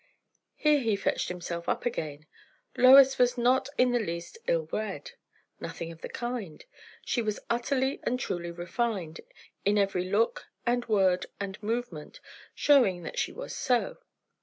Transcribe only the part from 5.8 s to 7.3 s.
of the kind. She